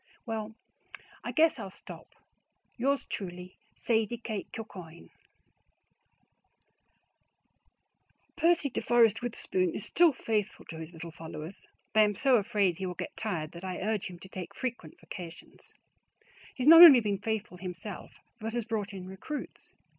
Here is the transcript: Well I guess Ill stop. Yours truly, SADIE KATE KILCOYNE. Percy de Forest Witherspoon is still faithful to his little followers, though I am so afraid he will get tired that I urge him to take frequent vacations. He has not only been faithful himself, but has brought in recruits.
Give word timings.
Well 0.25 0.55
I 1.23 1.31
guess 1.31 1.59
Ill 1.59 1.69
stop. 1.69 2.15
Yours 2.75 3.05
truly, 3.05 3.59
SADIE 3.75 4.17
KATE 4.17 4.51
KILCOYNE. 4.51 5.11
Percy 8.35 8.71
de 8.71 8.81
Forest 8.81 9.21
Witherspoon 9.21 9.75
is 9.75 9.85
still 9.85 10.11
faithful 10.11 10.65
to 10.69 10.79
his 10.79 10.93
little 10.95 11.11
followers, 11.11 11.67
though 11.93 12.01
I 12.01 12.03
am 12.03 12.15
so 12.15 12.37
afraid 12.37 12.77
he 12.77 12.87
will 12.87 12.95
get 12.95 13.15
tired 13.15 13.51
that 13.51 13.63
I 13.63 13.77
urge 13.77 14.07
him 14.07 14.17
to 14.21 14.27
take 14.27 14.55
frequent 14.55 14.99
vacations. 14.99 15.71
He 16.55 16.63
has 16.63 16.67
not 16.67 16.81
only 16.81 16.99
been 16.99 17.19
faithful 17.19 17.57
himself, 17.57 18.21
but 18.39 18.53
has 18.55 18.65
brought 18.65 18.93
in 18.95 19.05
recruits. 19.07 19.75